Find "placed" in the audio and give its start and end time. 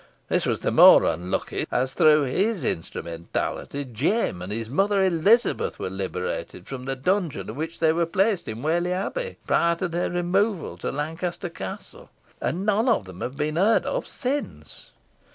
8.07-8.47